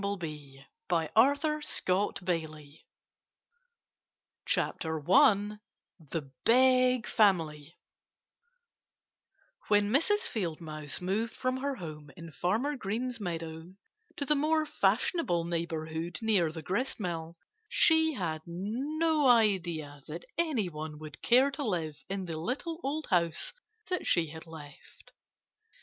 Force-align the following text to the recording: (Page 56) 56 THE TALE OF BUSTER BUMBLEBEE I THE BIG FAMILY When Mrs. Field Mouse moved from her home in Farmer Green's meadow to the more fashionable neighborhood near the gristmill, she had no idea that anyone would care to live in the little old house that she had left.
(Page 0.01 0.63
56) 0.89 1.61
56 1.61 1.85
THE 1.85 1.93
TALE 1.93 2.01
OF 2.01 2.57
BUSTER 4.55 4.99
BUMBLEBEE 4.99 5.59
I 5.61 5.61
THE 6.09 6.31
BIG 6.43 7.05
FAMILY 7.05 7.77
When 9.67 9.91
Mrs. 9.91 10.21
Field 10.27 10.59
Mouse 10.59 11.01
moved 11.01 11.33
from 11.35 11.57
her 11.57 11.75
home 11.75 12.09
in 12.17 12.31
Farmer 12.31 12.75
Green's 12.75 13.19
meadow 13.19 13.75
to 14.17 14.25
the 14.25 14.33
more 14.33 14.65
fashionable 14.65 15.45
neighborhood 15.45 16.17
near 16.23 16.51
the 16.51 16.63
gristmill, 16.63 17.37
she 17.69 18.15
had 18.15 18.41
no 18.47 19.27
idea 19.27 20.01
that 20.07 20.25
anyone 20.35 20.97
would 20.97 21.21
care 21.21 21.51
to 21.51 21.63
live 21.63 22.03
in 22.09 22.25
the 22.25 22.37
little 22.39 22.79
old 22.81 23.05
house 23.11 23.53
that 23.89 24.07
she 24.07 24.31
had 24.31 24.47
left. 24.47 25.11